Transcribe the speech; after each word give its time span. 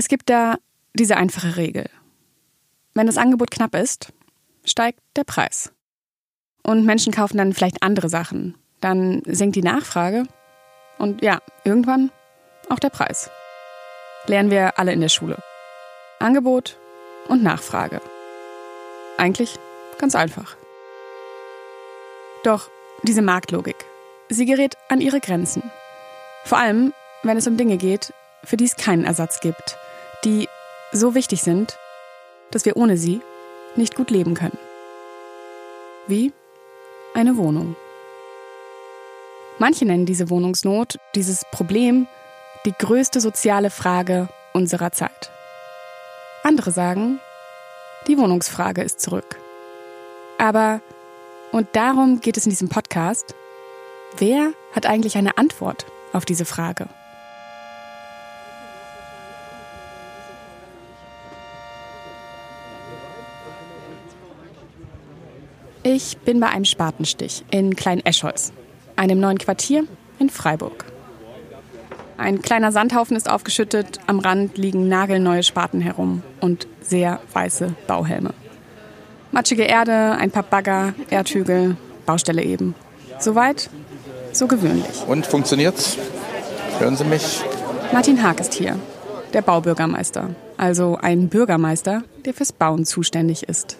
Es 0.00 0.08
gibt 0.08 0.30
da 0.30 0.56
diese 0.94 1.18
einfache 1.18 1.58
Regel. 1.58 1.84
Wenn 2.94 3.06
das 3.06 3.18
Angebot 3.18 3.50
knapp 3.50 3.74
ist, 3.74 4.14
steigt 4.64 4.98
der 5.14 5.24
Preis. 5.24 5.74
Und 6.62 6.86
Menschen 6.86 7.12
kaufen 7.12 7.36
dann 7.36 7.52
vielleicht 7.52 7.82
andere 7.82 8.08
Sachen. 8.08 8.56
Dann 8.80 9.20
sinkt 9.26 9.56
die 9.56 9.62
Nachfrage. 9.62 10.22
Und 10.96 11.20
ja, 11.20 11.42
irgendwann 11.64 12.10
auch 12.70 12.78
der 12.78 12.88
Preis. 12.88 13.28
Lernen 14.24 14.50
wir 14.50 14.78
alle 14.78 14.94
in 14.94 15.02
der 15.02 15.10
Schule. 15.10 15.36
Angebot 16.18 16.78
und 17.28 17.42
Nachfrage. 17.42 18.00
Eigentlich 19.18 19.58
ganz 19.98 20.14
einfach. 20.14 20.56
Doch 22.42 22.70
diese 23.02 23.20
Marktlogik, 23.20 23.76
sie 24.30 24.46
gerät 24.46 24.78
an 24.88 25.02
ihre 25.02 25.20
Grenzen. 25.20 25.62
Vor 26.46 26.56
allem, 26.56 26.94
wenn 27.22 27.36
es 27.36 27.46
um 27.46 27.58
Dinge 27.58 27.76
geht, 27.76 28.14
für 28.44 28.56
die 28.56 28.64
es 28.64 28.76
keinen 28.76 29.04
Ersatz 29.04 29.40
gibt, 29.40 29.76
die 30.24 30.48
so 30.92 31.14
wichtig 31.14 31.42
sind, 31.42 31.78
dass 32.50 32.64
wir 32.64 32.76
ohne 32.76 32.96
sie 32.96 33.20
nicht 33.76 33.94
gut 33.94 34.10
leben 34.10 34.34
können. 34.34 34.58
Wie 36.06 36.32
eine 37.14 37.36
Wohnung. 37.36 37.76
Manche 39.58 39.84
nennen 39.84 40.06
diese 40.06 40.30
Wohnungsnot, 40.30 40.98
dieses 41.14 41.44
Problem, 41.52 42.06
die 42.64 42.72
größte 42.72 43.20
soziale 43.20 43.70
Frage 43.70 44.28
unserer 44.52 44.90
Zeit. 44.92 45.30
Andere 46.42 46.70
sagen, 46.70 47.20
die 48.06 48.16
Wohnungsfrage 48.16 48.82
ist 48.82 49.00
zurück. 49.00 49.38
Aber, 50.38 50.80
und 51.52 51.68
darum 51.74 52.20
geht 52.20 52.36
es 52.38 52.46
in 52.46 52.50
diesem 52.50 52.70
Podcast, 52.70 53.34
wer 54.16 54.52
hat 54.72 54.86
eigentlich 54.86 55.16
eine 55.16 55.36
Antwort 55.36 55.86
auf 56.12 56.24
diese 56.24 56.46
Frage? 56.46 56.88
Ich 66.02 66.16
bin 66.16 66.40
bei 66.40 66.48
einem 66.48 66.64
Spatenstich 66.64 67.44
in 67.50 67.76
Klein-Eschholz, 67.76 68.54
einem 68.96 69.20
neuen 69.20 69.36
Quartier 69.36 69.84
in 70.18 70.30
Freiburg. 70.30 70.86
Ein 72.16 72.40
kleiner 72.40 72.72
Sandhaufen 72.72 73.18
ist 73.18 73.28
aufgeschüttet, 73.28 74.00
am 74.06 74.18
Rand 74.18 74.56
liegen 74.56 74.88
nagelneue 74.88 75.42
Spaten 75.42 75.82
herum 75.82 76.22
und 76.40 76.66
sehr 76.80 77.20
weiße 77.34 77.74
Bauhelme. 77.86 78.32
Matschige 79.30 79.64
Erde, 79.64 80.12
ein 80.18 80.30
paar 80.30 80.42
Bagger, 80.42 80.94
Erdhügel, 81.10 81.76
Baustelle 82.06 82.44
eben. 82.44 82.74
Soweit, 83.18 83.68
so 84.32 84.46
gewöhnlich. 84.46 85.06
Und 85.06 85.26
funktioniert's? 85.26 85.98
Hören 86.78 86.96
Sie 86.96 87.04
mich? 87.04 87.42
Martin 87.92 88.22
Haag 88.22 88.40
ist 88.40 88.54
hier, 88.54 88.78
der 89.34 89.42
Baubürgermeister. 89.42 90.30
Also 90.56 90.96
ein 90.96 91.28
Bürgermeister, 91.28 92.04
der 92.24 92.32
fürs 92.32 92.52
Bauen 92.52 92.86
zuständig 92.86 93.42
ist. 93.50 93.76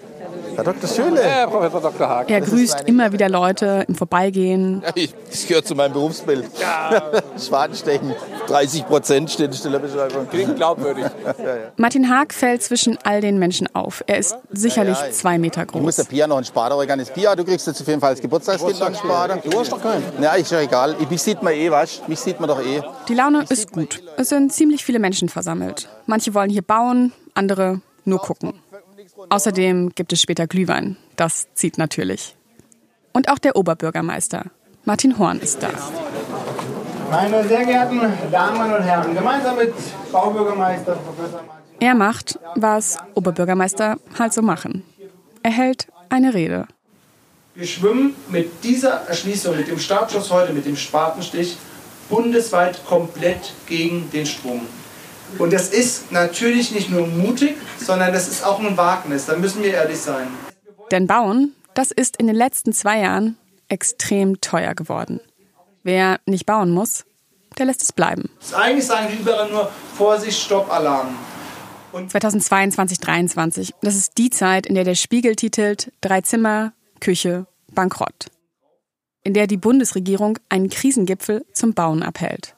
Herr 0.61 0.75
Dr. 0.75 0.91
Schöne. 0.91 1.23
Ja, 1.23 1.47
Professor 1.47 1.81
Dr. 1.81 2.07
Haag. 2.07 2.31
Er 2.31 2.43
grüßt 2.43 2.83
immer 2.85 3.13
wieder 3.13 3.31
Leute 3.31 3.87
im 3.89 3.95
Vorbeigehen. 3.95 4.83
Das 5.31 5.47
gehört 5.47 5.67
zu 5.67 5.75
meinem 5.75 5.95
Berufsbild. 5.95 6.45
Ja. 6.61 7.03
Schwadenstechen, 7.39 8.15
30 8.47 8.87
Prozent 8.87 9.31
steht 9.31 9.53
in 9.53 9.55
Stellerbeschreibung. 9.55 10.29
Klingt 10.29 10.57
glaubwürdig. 10.57 11.07
Martin 11.79 12.11
Haag 12.11 12.35
fällt 12.35 12.63
zwischen 12.63 12.99
all 13.05 13.23
den 13.23 13.39
Menschen 13.39 13.75
auf. 13.75 14.05
Er 14.07 14.19
ist 14.19 14.37
sicherlich 14.51 14.99
ja, 14.99 15.07
ja. 15.07 15.13
zwei 15.13 15.39
Meter 15.39 15.65
groß. 15.65 15.79
Du 15.79 15.83
musst 15.83 15.99
der 15.99 16.05
Pia 16.05 16.27
noch 16.27 16.37
einen 16.37 16.45
Spader 16.45 16.77
organisieren. 16.77 17.15
Pia, 17.15 17.35
du 17.35 17.45
kriegst 17.45 17.67
jetzt 17.67 17.81
auf 17.81 17.89
jeden 17.89 18.01
Fall 18.01 18.11
als 18.11 18.21
Geburtstagskind 18.21 18.81
noch 18.81 18.87
einen 18.87 18.97
Spader. 18.97 19.37
Du 19.37 19.59
hast 19.59 19.73
doch 19.73 19.81
keinen. 19.81 20.03
Ja, 20.21 20.35
ist 20.35 20.53
ja 20.53 20.61
egal. 20.61 20.95
Mich 21.09 21.23
sieht 21.23 21.43
man 21.43 21.55
eh, 21.55 21.71
was? 21.71 22.03
Mich 22.07 22.21
sieht 22.21 22.39
man 22.39 22.49
doch 22.51 22.61
eh. 22.61 22.83
Die 23.09 23.15
Laune 23.15 23.47
ist 23.49 23.73
gut. 23.73 24.03
Es 24.19 24.29
sind 24.29 24.53
ziemlich 24.53 24.85
viele 24.85 24.99
Menschen 24.99 25.31
versammelt. 25.31 25.89
Manche 26.05 26.35
wollen 26.35 26.51
hier 26.51 26.63
bauen, 26.63 27.15
andere 27.33 27.81
nur 28.05 28.19
gucken. 28.19 28.53
Außerdem 29.29 29.91
gibt 29.95 30.13
es 30.13 30.23
später 30.23 30.47
Glühwein. 30.47 30.97
Das 31.17 31.49
zieht 31.55 31.79
natürlich. 31.79 32.37
Und 33.13 33.29
auch 33.29 33.39
der 33.39 33.57
Oberbürgermeister, 33.57 34.47
Martin 34.85 35.19
Horn, 35.19 35.41
ist 35.41 35.63
da. 35.63 35.71
Meine 37.11 37.47
sehr 37.47 37.65
geehrten 37.65 38.01
Damen 38.31 38.73
und 38.73 38.83
Herren, 38.83 39.15
gemeinsam 39.15 39.57
mit 39.57 39.75
Baubürgermeister 40.13 40.95
Professor 40.95 41.43
Martin. 41.43 41.65
Er 41.81 41.95
macht, 41.95 42.39
was 42.55 42.99
Oberbürgermeister 43.15 43.99
halt 44.19 44.33
so 44.33 44.43
machen. 44.43 44.85
Er 45.43 45.51
hält 45.51 45.89
eine 46.09 46.35
Rede. 46.35 46.67
Wir 47.55 47.67
schwimmen 47.67 48.15
mit 48.29 48.63
dieser 48.63 49.09
Erschließung, 49.09 49.57
mit 49.57 49.69
dem 49.69 49.79
Startschuss 49.79 50.31
heute, 50.31 50.53
mit 50.53 50.67
dem 50.67 50.77
Spatenstich, 50.77 51.57
bundesweit 52.09 52.85
komplett 52.87 53.55
gegen 53.67 54.11
den 54.11 54.27
Strom. 54.27 54.63
Und 55.39 55.53
das 55.53 55.69
ist 55.69 56.13
natürlich 56.13 56.73
nicht 56.73 56.91
nur 56.91 57.07
mutig, 57.07 57.57
sondern 57.79 58.13
das 58.13 58.29
ist 58.29 58.45
auch 58.45 58.61
ein 58.61 58.77
Wagnis. 58.77 59.27
Da 59.27 59.37
müssen 59.37 59.63
wir 59.63 59.73
ehrlich 59.73 59.99
sein. 59.99 60.29
Denn 60.91 61.07
Bauen, 61.07 61.55
das 61.75 61.91
ist 61.91 62.17
in 62.17 62.27
den 62.27 62.37
letzten 62.37 62.73
zwei 62.73 63.01
Jahren 63.01 63.37
extrem 63.69 64.41
teuer 64.41 64.75
geworden. 64.75 65.21
Wer 65.83 66.21
nicht 66.27 66.47
bauen 66.47 66.71
muss, 66.71 67.05
der 67.59 67.67
lässt 67.67 67.83
es 67.83 67.93
bleiben. 67.93 68.31
Eigentlich 68.53 68.87
sagen 68.87 69.09
die 69.11 69.21
überall 69.21 69.51
nur 69.51 69.71
Vorsicht, 69.97 70.39
Stopp, 70.39 70.71
Alarm. 70.71 71.17
Und 71.93 72.11
2022, 72.11 73.01
2023, 73.01 73.75
das 73.83 73.97
ist 73.97 74.19
die 74.19 74.31
Zeit, 74.31 74.67
in 74.67 74.75
der 74.75 74.85
der 74.85 74.95
Spiegel 74.95 75.35
titelt 75.35 75.93
Drei 76.01 76.21
Zimmer, 76.21 76.73
Küche, 77.01 77.47
Bankrott. 77.73 78.27
In 79.25 79.35
der 79.35 79.47
die 79.47 79.57
Bundesregierung 79.57 80.39
einen 80.49 80.71
Krisengipfel 80.71 81.45
zum 81.53 81.75
Bauen 81.75 82.03
abhält. 82.03 82.55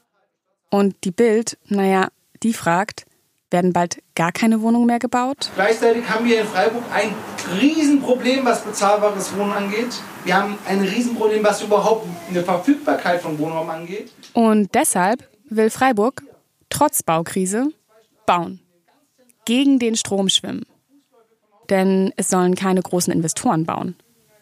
Und 0.69 0.95
die 1.03 1.11
Bild, 1.11 1.57
naja, 1.65 2.09
die 2.43 2.53
fragt, 2.53 3.05
werden 3.53 3.71
bald 3.71 4.01
gar 4.15 4.31
keine 4.33 4.61
Wohnungen 4.61 4.87
mehr 4.87 4.99
gebaut? 4.99 5.51
Gleichzeitig 5.55 6.09
haben 6.09 6.25
wir 6.25 6.41
in 6.41 6.47
Freiburg 6.47 6.83
ein 6.93 7.13
Riesenproblem, 7.61 8.43
was 8.43 8.63
bezahlbares 8.63 9.37
Wohnen 9.37 9.53
angeht. 9.53 10.01
Wir 10.25 10.35
haben 10.35 10.57
ein 10.67 10.81
Riesenproblem, 10.81 11.43
was 11.43 11.61
überhaupt 11.61 12.07
eine 12.29 12.43
Verfügbarkeit 12.43 13.21
von 13.21 13.37
Wohnraum 13.39 13.69
angeht. 13.69 14.11
Und 14.33 14.73
deshalb 14.73 15.29
will 15.49 15.69
Freiburg 15.69 16.23
trotz 16.69 17.03
Baukrise 17.03 17.71
bauen. 18.25 18.59
Gegen 19.45 19.77
den 19.77 19.95
Strom 19.95 20.29
schwimmen. 20.29 20.65
Denn 21.69 22.11
es 22.17 22.29
sollen 22.29 22.55
keine 22.55 22.81
großen 22.81 23.13
Investoren 23.13 23.65
bauen, 23.65 23.95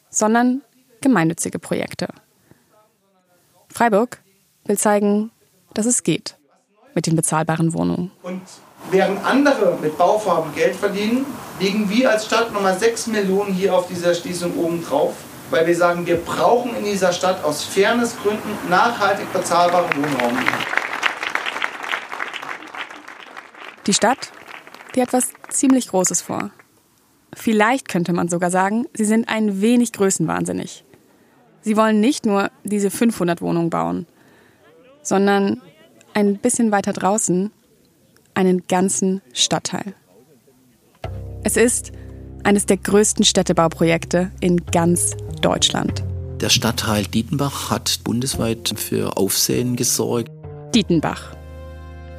sondern 0.10 0.62
gemeinnützige 1.02 1.60
Projekte. 1.60 2.08
Freiburg 3.68 4.20
will 4.66 4.78
zeigen, 4.78 5.32
dass 5.74 5.86
es 5.86 6.04
geht 6.04 6.36
mit 6.94 7.08
den 7.08 7.16
bezahlbaren 7.16 7.74
Wohnungen. 7.74 8.12
Und 8.24 8.42
während 8.90 9.24
andere 9.26 9.78
mit 9.82 9.98
Bauvorhaben 9.98 10.54
Geld 10.54 10.76
verdienen, 10.76 11.26
liegen 11.60 11.90
wir 11.90 12.12
als 12.12 12.26
Stadt 12.26 12.52
nochmal 12.52 12.78
6 12.78 13.08
Millionen 13.08 13.54
hier 13.54 13.76
auf 13.76 13.88
dieser 13.88 14.14
Schließung 14.14 14.58
oben 14.58 14.84
drauf, 14.84 15.14
weil 15.50 15.68
wir 15.68 15.76
sagen, 15.76 16.06
wir 16.06 16.18
brauchen 16.18 16.76
in 16.76 16.86
dieser 16.86 17.14
Stadt 17.14 17.44
aus 17.44 17.64
Fairnessgründen 17.64 18.70
nachhaltig 18.70 19.32
bezahlbaren 19.34 19.90
Wohnraum. 19.96 20.38
Die 23.88 23.94
Stadt, 23.94 24.32
die 24.96 25.02
hat 25.02 25.14
was 25.14 25.30
ziemlich 25.50 25.88
Großes 25.88 26.22
vor. 26.22 26.52
Vielleicht 27.34 27.88
könnte 27.88 28.14
man 28.14 28.28
sogar 28.28 28.52
sagen, 28.52 28.86
sie 28.94 29.06
sind 29.06 29.30
ein 29.30 29.62
wenig 29.62 29.94
größenwahnsinnig. 29.94 30.84
Sie 31.62 31.78
wollen 31.78 32.00
nicht 32.00 32.26
nur 32.26 32.52
diese 32.64 32.92
500 32.92 33.42
Wohnungen 33.42 33.70
bauen, 33.70 34.08
sondern 35.02 35.62
ein 36.14 36.38
bisschen 36.38 36.72
weiter 36.72 36.94
draußen 36.94 37.52
einen 38.34 38.68
ganzen 38.68 39.22
Stadtteil. 39.34 39.94
Es 41.44 41.58
ist 41.58 41.92
eines 42.44 42.66
der 42.66 42.78
größten 42.78 43.26
Städtebauprojekte 43.26 44.32
in 44.40 44.66
ganz 44.66 45.16
Deutschland. 45.42 46.04
Der 46.40 46.50
Stadtteil 46.50 47.06
Dietenbach 47.06 47.70
hat 47.70 48.00
bundesweit 48.04 48.74
für 48.76 49.18
Aufsehen 49.18 49.76
gesorgt. 49.76 50.30
Dietenbach. 50.74 51.36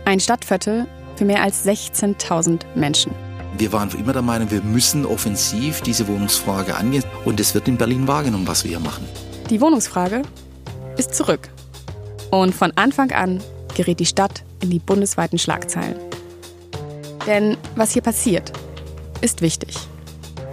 Ein 0.04 0.20
Stadtviertel 0.20 0.86
für 1.16 1.24
mehr 1.24 1.42
als 1.42 1.66
16.000 1.66 2.60
Menschen. 2.74 3.12
Wir 3.59 3.72
waren 3.72 3.91
immer 3.98 4.12
der 4.12 4.22
Meinung, 4.22 4.50
wir 4.50 4.62
müssen 4.62 5.04
offensiv 5.04 5.83
diese 5.83 6.09
Wohnungsfrage 6.09 6.74
angehen. 6.74 7.04
Und 7.24 7.38
es 7.41 7.54
wird 7.54 7.68
in 7.68 7.77
Berlin 7.77 8.06
wahrgenommen, 8.09 8.47
was 8.47 8.65
wir 8.65 8.71
hier 8.71 8.80
machen. 8.80 9.04
Die 9.50 9.60
Wohnungsfrage 9.60 10.22
ist 10.97 11.15
zurück. 11.15 11.48
Und 12.30 12.54
von 12.54 12.72
Anfang 12.77 13.10
an 13.10 13.42
gerät 13.74 14.01
die 14.01 14.07
Stadt 14.07 14.42
in 14.60 14.71
die 14.71 14.78
bundesweiten 14.78 15.39
Schlagzeilen. 15.39 15.97
Denn 17.27 17.57
was 17.77 17.92
hier 17.92 18.03
passiert, 18.03 18.53
ist 19.21 19.42
wichtig. 19.42 19.77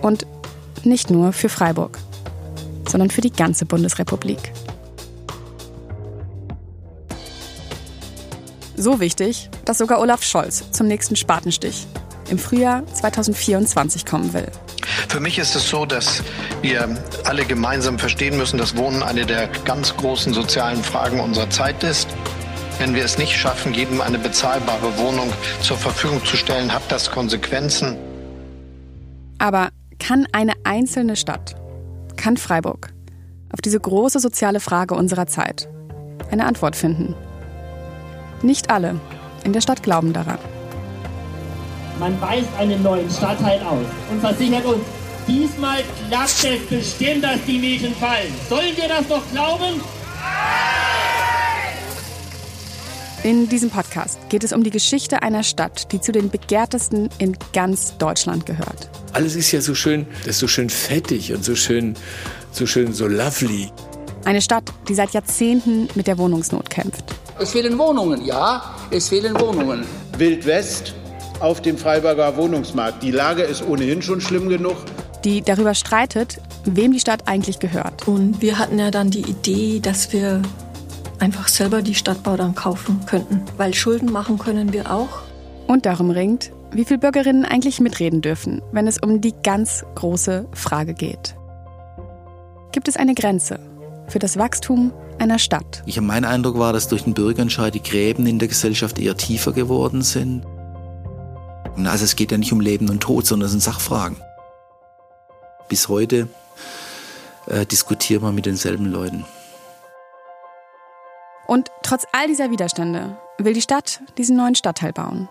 Und 0.02 0.26
nicht 0.84 1.10
nur 1.10 1.34
für 1.34 1.50
Freiburg, 1.50 1.98
sondern 2.88 3.10
für 3.10 3.22
die 3.22 3.32
ganze 3.32 3.66
Bundesrepublik. 3.66 4.40
So 8.76 9.00
wichtig, 9.00 9.50
dass 9.66 9.80
sogar 9.80 10.00
Olaf 10.00 10.24
Scholz 10.24 10.72
zum 10.72 10.88
nächsten 10.88 11.16
Spatenstich 11.16 11.86
im 12.30 12.38
Frühjahr 12.38 12.86
2024 12.94 14.06
kommen 14.06 14.34
will. 14.34 14.48
Für 15.10 15.20
mich 15.20 15.38
ist 15.38 15.56
es 15.56 15.70
so, 15.70 15.86
dass 15.86 16.24
wir 16.62 16.98
alle 17.26 17.44
gemeinsam 17.46 18.00
verstehen 18.00 18.38
müssen, 18.38 18.58
dass 18.58 18.78
Wohnen 18.78 19.04
eine 19.04 19.26
der 19.26 19.48
ganz 19.66 19.96
großen 19.98 20.34
sozialen 20.34 20.84
Fragen 20.84 21.20
unserer 21.20 21.50
Zeit 21.50 21.84
ist. 21.84 22.08
Wenn 22.80 22.96
wir 22.96 23.04
es 23.04 23.18
nicht 23.18 23.36
schaffen, 23.36 23.74
jedem 23.74 24.00
eine 24.00 24.18
bezahlbare 24.18 24.98
Wohnung 24.98 25.32
zur 25.62 25.76
Verfügung 25.76 26.24
zu 26.24 26.38
stellen, 26.38 26.74
hat 26.74 26.84
das 26.88 27.12
Konsequenzen. 27.12 27.98
Aber 29.38 29.70
kann 30.00 30.26
eine 30.32 30.54
einzelne 30.64 31.18
Stadt, 31.18 31.56
kann 32.16 32.38
Freiburg, 32.38 32.94
auf 33.52 33.60
diese 33.62 33.82
große 33.82 34.20
soziale 34.20 34.62
Frage 34.62 34.96
unserer 34.96 35.28
Zeit 35.28 35.68
eine 36.32 36.46
Antwort 36.46 36.78
finden? 36.78 37.16
Nicht 38.42 38.70
alle 38.70 38.96
in 39.44 39.52
der 39.52 39.62
Stadt 39.62 39.84
glauben 39.84 40.14
daran. 40.14 40.40
Man 42.00 42.20
weist 42.22 42.48
einen 42.58 42.82
neuen 42.82 43.10
Stadtteil 43.10 43.60
aus 43.60 43.86
und 44.10 44.22
versichert 44.22 44.64
uns, 44.64 44.86
diesmal 45.28 45.84
klappt 46.08 46.46
es 46.46 46.66
bestimmt, 46.70 47.26
dass 47.26 47.44
die 47.46 47.60
Mieten 47.60 47.94
fallen. 47.96 48.34
Sollen 48.48 48.78
wir 48.78 48.88
das 48.88 49.06
doch 49.10 49.24
glauben? 49.34 49.82
In 53.22 53.50
diesem 53.50 53.70
Podcast 53.70 54.18
geht 54.30 54.46
es 54.46 54.54
um 54.54 54.64
die 54.64 54.70
Geschichte 54.70 55.22
einer 55.22 55.44
Stadt, 55.44 55.92
die 55.92 56.00
zu 56.00 56.14
den 56.14 56.30
begehrtesten 56.30 57.10
in 57.18 57.36
ganz 57.52 57.98
Deutschland 57.98 58.46
gehört. 58.46 58.90
Alles 59.12 59.36
ist 59.36 59.52
ja 59.52 59.60
so 59.60 59.76
schön, 59.76 60.08
das 60.20 60.36
ist 60.36 60.40
so 60.40 60.48
schön 60.48 60.70
fettig 60.70 61.34
und 61.34 61.44
so 61.44 61.54
schön, 61.54 61.96
so 62.54 62.66
schön, 62.66 62.94
so 62.94 63.08
lovely. 63.08 63.72
Eine 64.24 64.42
Stadt, 64.42 64.72
die 64.88 64.96
seit 64.96 65.12
Jahrzehnten 65.12 65.90
mit 65.96 66.08
der 66.08 66.18
Wohnungsnot 66.18 66.70
kämpft. 66.70 67.04
Es 67.38 67.52
fehlen 67.52 67.78
Wohnungen, 67.78 68.24
ja, 68.24 68.74
es 68.90 69.10
fehlen 69.10 69.38
Wohnungen. 69.38 69.84
Wild 70.18 70.46
West 70.46 70.94
auf 71.42 71.62
dem 71.62 71.78
Freiburger 71.78 72.38
Wohnungsmarkt. 72.38 73.04
Die 73.04 73.12
Lage 73.12 73.44
ist 73.44 73.62
ohnehin 73.68 74.02
schon 74.02 74.22
schlimm 74.22 74.48
genug. 74.48 74.78
Die 75.26 75.42
darüber 75.42 75.74
streitet, 75.74 76.40
wem 76.64 76.94
die 76.94 77.02
Stadt 77.02 77.28
eigentlich 77.28 77.60
gehört. 77.60 78.08
Und 78.08 78.42
wir 78.42 78.58
hatten 78.58 78.80
ja 78.80 78.92
dann 78.92 79.10
die 79.10 79.30
Idee, 79.30 79.82
dass 79.82 80.14
wir 80.14 80.42
einfach 81.20 81.48
selber 81.48 81.82
die 81.82 81.96
Stadtbau 81.96 82.38
dann 82.38 82.56
kaufen 82.56 83.02
könnten. 83.06 83.44
Weil 83.58 83.74
Schulden 83.74 84.12
machen 84.12 84.38
können 84.38 84.74
wir 84.74 84.92
auch. 84.92 85.22
Und 85.68 85.86
darum 85.86 86.10
ringt, 86.10 86.52
wie 86.72 86.86
viele 86.86 87.00
Bürgerinnen 87.00 87.46
eigentlich 87.46 87.80
mitreden 87.80 88.22
dürfen, 88.22 88.62
wenn 88.72 88.88
es 88.88 88.98
um 88.98 89.22
die 89.22 89.34
ganz 89.44 89.84
große 89.96 90.48
Frage 90.54 90.94
geht. 90.94 91.36
Gibt 92.72 92.88
es 92.88 92.98
eine 92.98 93.16
Grenze 93.16 93.60
für 94.08 94.20
das 94.20 94.38
Wachstum 94.38 94.94
einer 95.18 95.40
Stadt? 95.40 95.84
Ich 95.86 95.98
habe 95.98 96.08
meinen 96.08 96.26
Eindruck 96.26 96.58
war, 96.58 96.74
dass 96.74 96.88
durch 96.88 97.04
den 97.04 97.14
Bürgerentscheid 97.14 97.74
die 97.74 97.84
Gräben 97.84 98.26
in 98.28 98.40
der 98.40 98.48
Gesellschaft 98.48 99.00
eher 99.00 99.18
tiefer 99.18 99.52
geworden 99.52 100.02
sind. 100.02 100.44
Also 101.84 102.04
es 102.04 102.16
geht 102.16 102.32
ja 102.32 102.38
nicht 102.38 102.52
um 102.52 102.62
Leben 102.62 102.90
und 102.90 103.02
Tod, 103.02 103.26
sondern 103.26 103.46
es 103.46 103.52
sind 103.52 103.62
Sachfragen. 103.62 104.18
Bis 105.68 105.88
heute 105.88 106.28
äh, 107.48 107.66
diskutieren 107.66 108.22
wir 108.22 108.32
mit 108.32 108.46
denselben 108.46 108.86
Leuten. 108.86 109.26
Und 111.50 111.72
trotz 111.82 112.06
all 112.12 112.28
dieser 112.28 112.52
Widerstände 112.52 113.18
will 113.40 113.54
die 113.54 113.62
Stadt 113.64 114.02
diesen 114.20 114.38
neuen 114.38 114.54
Stadtteil 114.54 114.94
bauen. 114.94 115.30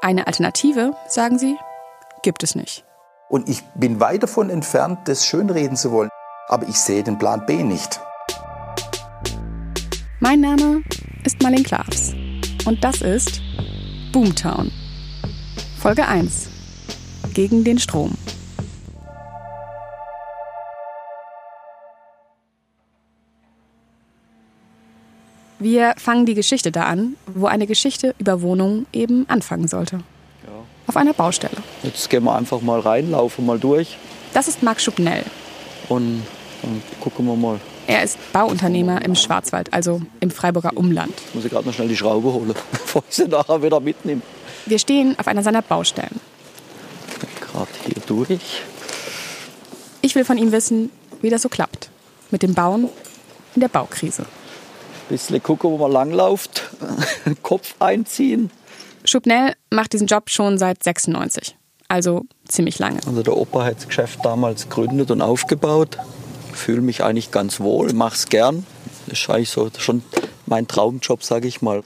Eine 0.00 0.28
Alternative, 0.28 0.94
sagen 1.08 1.36
sie, 1.36 1.56
gibt 2.22 2.44
es 2.44 2.54
nicht. 2.54 2.84
Und 3.28 3.48
ich 3.48 3.64
bin 3.74 3.98
weit 3.98 4.22
davon 4.22 4.50
entfernt, 4.50 5.00
das 5.06 5.26
schönreden 5.26 5.76
zu 5.76 5.90
wollen. 5.90 6.10
Aber 6.46 6.68
ich 6.68 6.76
sehe 6.76 7.02
den 7.02 7.18
Plan 7.18 7.44
B 7.44 7.64
nicht. 7.64 8.00
Mein 10.20 10.40
Name 10.40 10.84
ist 11.24 11.42
Marlene 11.42 11.64
Klaas. 11.64 12.12
Und 12.64 12.84
das 12.84 13.02
ist 13.02 13.40
Boomtown. 14.12 14.70
Folge 15.76 16.06
1. 16.06 16.46
Gegen 17.34 17.64
den 17.64 17.80
Strom. 17.80 18.16
Wir 25.60 25.94
fangen 25.96 26.24
die 26.24 26.34
Geschichte 26.34 26.70
da 26.70 26.84
an, 26.84 27.16
wo 27.26 27.46
eine 27.46 27.66
Geschichte 27.66 28.14
über 28.18 28.42
Wohnungen 28.42 28.86
eben 28.92 29.28
anfangen 29.28 29.66
sollte. 29.66 29.96
Ja. 30.46 30.52
Auf 30.86 30.96
einer 30.96 31.12
Baustelle. 31.12 31.56
Jetzt 31.82 32.08
gehen 32.08 32.22
wir 32.24 32.36
einfach 32.36 32.60
mal 32.60 32.78
rein, 32.78 33.10
laufen 33.10 33.44
mal 33.44 33.58
durch. 33.58 33.96
Das 34.34 34.46
ist 34.46 34.62
Marc 34.62 34.80
Schubnell. 34.80 35.24
Und 35.88 36.22
dann 36.62 36.82
gucken 37.00 37.26
wir 37.26 37.34
mal. 37.34 37.58
Er 37.88 38.02
ist 38.02 38.18
Bauunternehmer 38.32 39.02
im 39.02 39.16
Schwarzwald, 39.16 39.72
also 39.72 40.02
im 40.20 40.30
Freiburger 40.30 40.76
Umland. 40.76 41.12
Jetzt 41.24 41.34
muss 41.34 41.44
ich 41.44 41.50
gerade 41.50 41.66
noch 41.66 41.74
schnell 41.74 41.88
die 41.88 41.96
Schraube 41.96 42.32
holen, 42.32 42.54
bevor 42.70 43.02
ich 43.08 43.16
sie 43.16 43.26
nachher 43.26 43.62
wieder 43.62 43.80
mitnehme. 43.80 44.22
Wir 44.66 44.78
stehen 44.78 45.18
auf 45.18 45.26
einer 45.26 45.42
seiner 45.42 45.62
Baustellen. 45.62 46.20
Gerade 47.40 47.70
hier 47.84 48.02
durch. 48.06 48.62
Ich 50.02 50.14
will 50.14 50.24
von 50.24 50.38
ihm 50.38 50.52
wissen, 50.52 50.90
wie 51.20 51.30
das 51.30 51.42
so 51.42 51.48
klappt. 51.48 51.90
Mit 52.30 52.42
dem 52.42 52.54
Bauen 52.54 52.88
in 53.54 53.60
der 53.60 53.68
Baukrise. 53.68 54.26
Bisschen 55.08 55.42
gucken, 55.42 55.70
wo 55.70 55.78
man 55.78 55.92
langläuft, 55.92 56.70
Kopf 57.42 57.74
einziehen. 57.78 58.50
Schubnell 59.04 59.54
macht 59.70 59.94
diesen 59.94 60.06
Job 60.06 60.28
schon 60.28 60.58
seit 60.58 60.82
96, 60.82 61.56
also 61.88 62.24
ziemlich 62.46 62.78
lange. 62.78 63.00
Also 63.06 63.22
der 63.22 63.36
Opa 63.36 63.64
hat 63.64 63.76
das 63.76 63.88
Geschäft 63.88 64.24
damals 64.24 64.68
gegründet 64.68 65.10
und 65.10 65.22
aufgebaut. 65.22 65.96
Fühle 66.52 66.82
mich 66.82 67.02
eigentlich 67.02 67.30
ganz 67.30 67.60
wohl, 67.60 67.92
mache 67.94 68.16
es 68.16 68.26
gern. 68.26 68.66
Das 69.06 69.18
ist 69.18 69.30
eigentlich 69.30 69.50
so 69.50 69.70
schon 69.78 70.02
mein 70.46 70.68
Traumjob, 70.68 71.22
sage 71.22 71.48
ich 71.48 71.62
mal. 71.62 71.82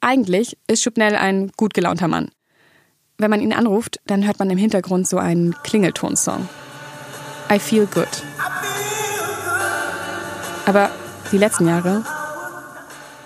Eigentlich 0.00 0.56
ist 0.68 0.82
Schubnell 0.82 1.16
ein 1.16 1.50
gut 1.56 1.74
gelaunter 1.74 2.06
Mann. 2.06 2.30
Wenn 3.18 3.30
man 3.30 3.40
ihn 3.40 3.52
anruft, 3.52 3.98
dann 4.06 4.26
hört 4.26 4.38
man 4.38 4.50
im 4.50 4.58
Hintergrund 4.58 5.08
so 5.08 5.18
einen 5.18 5.54
Klingeltonsong. 5.62 6.48
I 7.50 7.58
feel 7.58 7.86
good. 7.86 8.08
Aber 10.66 10.90
die 11.32 11.38
letzten 11.38 11.66
Jahre, 11.66 12.04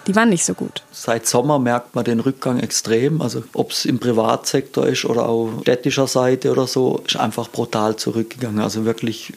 die 0.07 0.17
waren 0.17 0.29
nicht 0.29 0.45
so 0.45 0.55
gut. 0.55 0.83
Seit 0.93 1.27
Sommer 1.27 1.59
merkt 1.59 1.95
man 1.95 2.05
den 2.05 2.21
Rückgang 2.21 2.61
extrem. 2.61 3.21
Also 3.21 3.43
ob 3.53 3.71
es 3.71 3.85
im 3.85 3.99
Privatsektor 3.99 4.87
ist 4.87 5.05
oder 5.05 5.29
auf 5.29 5.61
städtischer 5.63 6.07
Seite 6.07 6.51
oder 6.51 6.67
so, 6.67 7.03
ist 7.07 7.17
einfach 7.17 7.49
brutal 7.49 7.97
zurückgegangen. 7.97 8.61
Also 8.61 8.85
wirklich 8.85 9.33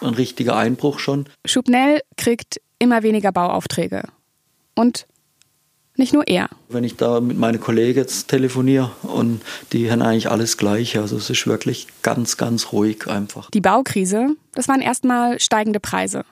ein 0.00 0.14
richtiger 0.14 0.56
Einbruch 0.56 0.98
schon. 0.98 1.26
Schubnell 1.44 2.00
kriegt 2.16 2.60
immer 2.78 3.02
weniger 3.02 3.32
Bauaufträge. 3.32 4.02
Und 4.74 5.06
nicht 5.96 6.12
nur 6.12 6.28
er. 6.28 6.48
Wenn 6.68 6.84
ich 6.84 6.96
da 6.96 7.20
mit 7.20 7.36
meinen 7.36 7.60
Kollegen 7.60 7.98
jetzt 7.98 8.28
telefoniere 8.28 8.92
und 9.02 9.42
die 9.72 9.90
haben 9.90 10.00
eigentlich 10.00 10.30
alles 10.30 10.56
Gleiche. 10.56 11.00
Also 11.00 11.16
es 11.16 11.28
ist 11.28 11.46
wirklich 11.46 11.88
ganz, 12.02 12.36
ganz 12.36 12.72
ruhig 12.72 13.08
einfach. 13.08 13.50
Die 13.50 13.60
Baukrise, 13.60 14.28
das 14.54 14.68
waren 14.68 14.80
erstmal 14.80 15.40
steigende 15.40 15.80
Preise. 15.80 16.24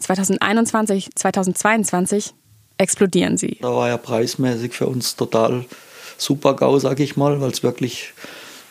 2021, 0.00 1.10
2022 1.14 2.34
explodieren 2.82 3.36
sie. 3.38 3.58
Da 3.62 3.74
war 3.74 3.88
ja 3.88 3.96
preismäßig 3.96 4.72
für 4.72 4.86
uns 4.86 5.16
total 5.16 5.64
super 6.18 6.54
GAU, 6.54 6.78
sag 6.78 7.00
ich 7.00 7.16
mal, 7.16 7.40
weil 7.40 7.50
es 7.50 7.62
wirklich 7.62 8.12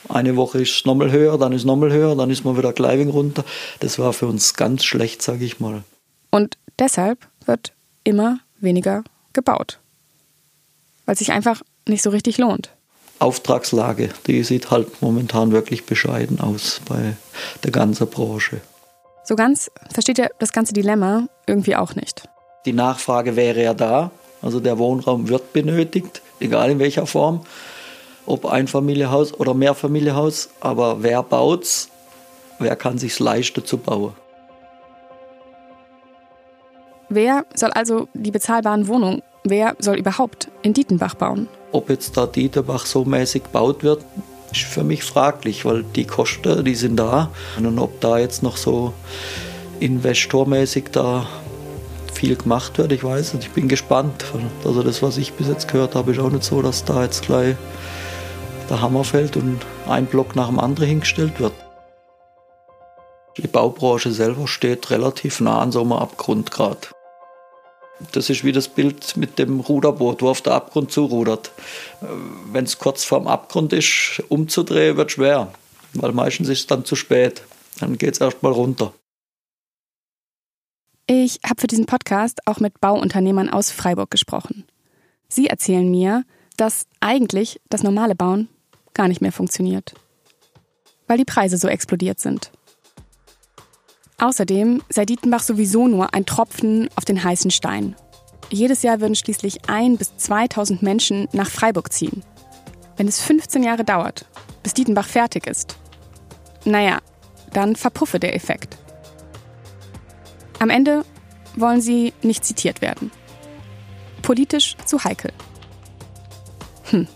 eine 0.09 0.35
Woche 0.35 0.61
ist 0.61 0.85
nochmal 0.85 1.11
höher, 1.11 1.37
dann 1.37 1.53
ist 1.53 1.65
nochmal 1.65 1.91
höher, 1.91 2.15
dann 2.15 2.29
ist 2.29 2.43
man 2.43 2.57
wieder 2.57 2.73
Kleiving 2.73 3.09
runter. 3.09 3.43
Das 3.79 3.99
war 3.99 4.13
für 4.13 4.27
uns 4.27 4.55
ganz 4.55 4.83
schlecht, 4.83 5.21
sag 5.21 5.41
ich 5.41 5.59
mal. 5.59 5.83
Und 6.31 6.57
deshalb 6.79 7.27
wird 7.45 7.73
immer 8.03 8.39
weniger 8.59 9.03
gebaut. 9.33 9.79
Weil 11.05 11.13
es 11.13 11.19
sich 11.19 11.31
einfach 11.31 11.61
nicht 11.87 12.03
so 12.03 12.09
richtig 12.09 12.37
lohnt. 12.37 12.71
Auftragslage, 13.19 14.09
die 14.25 14.43
sieht 14.43 14.71
halt 14.71 15.01
momentan 15.01 15.51
wirklich 15.51 15.85
bescheiden 15.85 16.39
aus 16.39 16.81
bei 16.87 17.15
der 17.63 17.71
ganzen 17.71 18.07
Branche. 18.07 18.61
So 19.23 19.35
ganz 19.35 19.69
versteht 19.91 20.17
er 20.17 20.31
das 20.39 20.51
ganze 20.51 20.73
Dilemma 20.73 21.27
irgendwie 21.45 21.75
auch 21.75 21.93
nicht. 21.93 22.23
Die 22.65 22.73
Nachfrage 22.73 23.35
wäre 23.35 23.63
ja 23.63 23.73
da, 23.73 24.11
also 24.41 24.59
der 24.59 24.77
Wohnraum 24.77 25.29
wird 25.29 25.53
benötigt, 25.53 26.21
egal 26.39 26.71
in 26.71 26.79
welcher 26.79 27.07
Form, 27.07 27.41
ob 28.25 28.45
Einfamilienhaus 28.45 29.33
oder 29.33 29.53
Mehrfamilienhaus, 29.53 30.49
aber 30.59 31.01
wer 31.01 31.23
baut's? 31.23 31.89
Wer 32.59 32.75
kann 32.75 32.99
sich's 32.99 33.19
leisten 33.19 33.65
zu 33.65 33.77
bauen? 33.77 34.13
Wer 37.09 37.45
soll 37.55 37.71
also 37.71 38.07
die 38.13 38.31
bezahlbaren 38.31 38.87
Wohnungen, 38.87 39.23
wer 39.43 39.75
soll 39.79 39.97
überhaupt 39.97 40.49
in 40.61 40.73
Dietenbach 40.73 41.15
bauen? 41.15 41.47
Ob 41.71 41.89
jetzt 41.89 42.15
da 42.15 42.27
Dietenbach 42.27 42.85
so 42.85 43.03
mäßig 43.03 43.43
gebaut 43.45 43.83
wird, 43.83 44.05
ist 44.51 44.61
für 44.61 44.83
mich 44.83 45.03
fraglich, 45.03 45.65
weil 45.65 45.83
die 45.83 46.05
Kosten, 46.05 46.63
die 46.63 46.75
sind 46.75 46.97
da. 46.97 47.31
Und 47.57 47.79
ob 47.79 47.99
da 48.01 48.19
jetzt 48.19 48.43
noch 48.43 48.57
so 48.57 48.93
investormäßig 49.79 50.85
da 50.91 51.25
viel 52.13 52.35
gemacht 52.35 52.77
wird, 52.77 52.91
ich 52.91 53.03
weiß 53.03 53.33
nicht. 53.33 53.47
Ich 53.47 53.53
bin 53.53 53.67
gespannt. 53.67 54.25
Also 54.65 54.83
das, 54.83 55.01
was 55.01 55.17
ich 55.17 55.33
bis 55.33 55.47
jetzt 55.47 55.67
gehört 55.67 55.95
habe, 55.95 56.11
ist 56.11 56.19
auch 56.19 56.29
nicht 56.29 56.43
so, 56.43 56.61
dass 56.61 56.85
da 56.85 57.03
jetzt 57.03 57.23
gleich 57.23 57.55
der 58.69 58.81
Hammer 58.81 59.03
fällt 59.03 59.37
und 59.37 59.59
ein 59.87 60.05
Block 60.05 60.35
nach 60.35 60.47
dem 60.47 60.59
anderen 60.59 60.87
hingestellt 60.87 61.39
wird. 61.39 61.53
Die 63.37 63.47
Baubranche 63.47 64.11
selber 64.11 64.47
steht 64.47 64.91
relativ 64.91 65.39
nah 65.39 65.59
an 65.59 65.71
so 65.71 65.81
einem 65.81 65.93
Abgrund 65.93 66.51
gerade. 66.51 66.79
Das 68.13 68.29
ist 68.29 68.43
wie 68.43 68.51
das 68.51 68.67
Bild 68.67 69.15
mit 69.15 69.39
dem 69.39 69.59
Ruderboot, 69.59 70.21
wo 70.21 70.29
auf 70.29 70.41
der 70.41 70.53
Abgrund 70.53 70.91
zurudert. 70.91 71.51
Wenn 72.51 72.65
es 72.65 72.79
kurz 72.79 73.03
vorm 73.03 73.27
Abgrund 73.27 73.73
ist, 73.73 74.23
umzudrehen 74.29 74.97
wird 74.97 75.11
schwer, 75.11 75.51
weil 75.93 76.11
meistens 76.11 76.49
ist 76.49 76.59
es 76.59 76.67
dann 76.67 76.83
zu 76.83 76.95
spät. 76.95 77.43
Dann 77.79 77.97
geht 77.97 78.15
es 78.15 78.21
erst 78.21 78.43
mal 78.43 78.51
runter. 78.51 78.93
Ich 81.13 81.41
habe 81.45 81.59
für 81.59 81.67
diesen 81.67 81.87
Podcast 81.87 82.39
auch 82.47 82.61
mit 82.61 82.79
Bauunternehmern 82.79 83.49
aus 83.49 83.69
Freiburg 83.69 84.09
gesprochen. 84.09 84.63
Sie 85.27 85.47
erzählen 85.47 85.91
mir, 85.91 86.23
dass 86.55 86.85
eigentlich 87.01 87.59
das 87.67 87.83
normale 87.83 88.15
Bauen 88.15 88.47
gar 88.93 89.09
nicht 89.09 89.19
mehr 89.19 89.33
funktioniert, 89.33 89.93
weil 91.07 91.17
die 91.17 91.25
Preise 91.25 91.57
so 91.57 91.67
explodiert 91.67 92.21
sind. 92.21 92.53
Außerdem 94.19 94.83
sei 94.87 95.03
Dietenbach 95.03 95.43
sowieso 95.43 95.89
nur 95.89 96.13
ein 96.13 96.25
Tropfen 96.25 96.87
auf 96.95 97.03
den 97.03 97.21
heißen 97.21 97.51
Stein. 97.51 97.97
Jedes 98.49 98.81
Jahr 98.81 99.01
würden 99.01 99.15
schließlich 99.15 99.69
ein 99.69 99.97
bis 99.97 100.15
2000 100.15 100.81
Menschen 100.81 101.27
nach 101.33 101.49
Freiburg 101.49 101.91
ziehen. 101.91 102.23
Wenn 102.95 103.09
es 103.09 103.19
15 103.19 103.63
Jahre 103.63 103.83
dauert, 103.83 104.27
bis 104.63 104.75
Dietenbach 104.75 105.09
fertig 105.09 105.45
ist, 105.45 105.75
naja, 106.63 106.99
dann 107.51 107.75
verpuffe 107.75 108.17
der 108.17 108.33
Effekt. 108.33 108.77
Am 110.61 110.69
Ende 110.69 111.03
wollen 111.55 111.81
sie 111.81 112.13
nicht 112.21 112.45
zitiert 112.45 112.83
werden. 112.83 113.09
Politisch 114.21 114.77
zu 114.85 115.03
heikel. 115.03 115.33
Hm. 116.91 117.07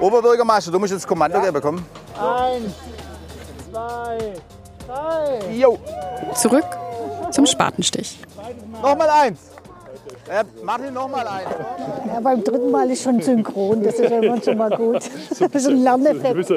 Oberbürgermeister, 0.00 0.72
du 0.72 0.80
musst 0.80 0.92
jetzt 0.92 1.06
Kommando 1.06 1.40
geben, 1.40 1.60
komm. 1.62 1.76
Eins, 2.18 2.74
zwei, 3.70 4.18
drei. 4.84 5.52
Jo. 5.52 5.78
Zurück 6.34 6.66
zum 7.30 7.46
Spatenstich. 7.46 8.18
Nochmal 8.82 9.10
eins. 9.10 9.38
Äh, 10.28 10.44
Martin, 10.62 10.94
nochmal 10.94 11.26
eins. 11.26 11.48
Ja, 12.06 12.20
beim 12.20 12.44
dritten 12.44 12.70
Mal 12.70 12.90
ist 12.90 13.02
schon 13.02 13.20
synchron, 13.20 13.82
das 13.82 13.98
ist 13.98 14.10
ja 14.10 14.20
immer 14.20 14.42
schon 14.42 14.58
mal 14.58 14.70
gut. 14.70 15.02
Das 15.52 15.62
ist 15.62 15.68
ein 15.68 15.82
Lerneffekt. 15.82 16.50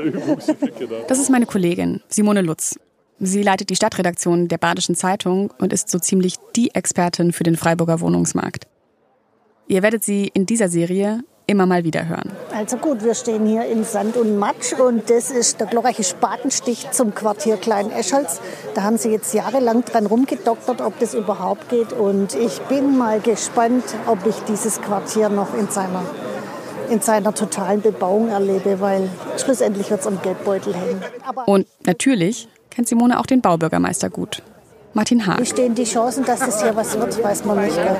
Das 1.07 1.19
ist 1.19 1.29
meine 1.29 1.45
Kollegin, 1.45 2.01
Simone 2.09 2.41
Lutz. 2.41 2.77
Sie 3.19 3.41
leitet 3.41 3.69
die 3.69 3.75
Stadtredaktion 3.75 4.47
der 4.47 4.57
Badischen 4.57 4.95
Zeitung 4.95 5.53
und 5.59 5.71
ist 5.71 5.89
so 5.89 5.99
ziemlich 5.99 6.35
die 6.55 6.73
Expertin 6.75 7.31
für 7.31 7.43
den 7.43 7.55
Freiburger 7.55 8.01
Wohnungsmarkt. 8.01 8.67
Ihr 9.67 9.81
werdet 9.81 10.03
sie 10.03 10.29
in 10.33 10.45
dieser 10.45 10.67
Serie 10.67 11.23
immer 11.53 11.67
mal 11.67 11.83
wieder 11.83 12.07
hören. 12.09 12.31
Also 12.53 12.77
gut, 12.77 13.03
wir 13.03 13.13
stehen 13.13 13.45
hier 13.45 13.65
in 13.65 13.83
Sand 13.83 14.17
und 14.17 14.37
Matsch 14.37 14.73
und 14.73 15.09
das 15.09 15.29
ist 15.29 15.59
der 15.59 15.67
glorreiche 15.67 16.03
Spatenstich 16.03 16.89
zum 16.91 17.13
Quartier 17.13 17.57
Klein-Eschholz. 17.57 18.41
Da 18.73 18.81
haben 18.81 18.97
sie 18.97 19.09
jetzt 19.09 19.33
jahrelang 19.33 19.85
dran 19.85 20.07
rumgedoktert, 20.07 20.81
ob 20.81 20.99
das 20.99 21.13
überhaupt 21.13 21.69
geht 21.69 21.93
und 21.93 22.33
ich 22.33 22.59
bin 22.63 22.97
mal 22.97 23.19
gespannt, 23.19 23.83
ob 24.07 24.25
ich 24.25 24.35
dieses 24.47 24.81
Quartier 24.81 25.29
noch 25.29 25.53
in 25.55 25.69
seiner, 25.69 26.03
in 26.89 27.01
seiner 27.01 27.33
totalen 27.35 27.81
Bebauung 27.81 28.29
erlebe, 28.29 28.81
weil 28.81 29.09
schlussendlich 29.37 29.91
wird 29.91 30.01
es 30.01 30.07
am 30.07 30.19
Geldbeutel 30.21 30.73
hängen. 30.73 31.01
Aber 31.25 31.47
Und 31.47 31.67
natürlich 31.85 32.47
kennt 32.71 32.87
Simone 32.87 33.19
auch 33.19 33.27
den 33.27 33.41
Baubürgermeister 33.41 34.09
gut. 34.09 34.41
Martin 34.95 35.25
Haag. 35.25 35.39
wie 35.39 35.45
stehen 35.45 35.73
die 35.73 35.85
Chancen, 35.85 36.23
dass 36.23 36.39
das 36.39 36.61
hier 36.61 36.75
was 36.75 36.97
wird, 36.97 37.23
weiß 37.23 37.45
man 37.45 37.65
nicht. 37.65 37.75
Gell? 37.75 37.97